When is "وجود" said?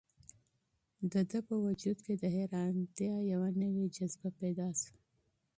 1.65-1.97